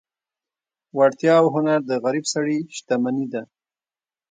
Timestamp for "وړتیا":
0.97-1.33